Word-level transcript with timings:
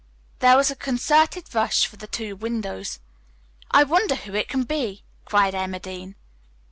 There 0.39 0.57
was 0.57 0.71
a 0.71 0.75
concerted 0.75 1.53
rush 1.53 1.85
for 1.85 1.95
the 1.95 2.07
two 2.07 2.35
windows. 2.35 2.97
"I 3.69 3.83
wonder 3.83 4.15
who 4.15 4.33
it 4.33 4.47
can 4.49 4.63
be!" 4.63 5.03
cried 5.25 5.53
Emma 5.53 5.79
Dean. 5.79 6.15